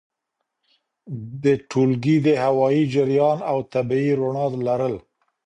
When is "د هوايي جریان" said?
2.25-3.37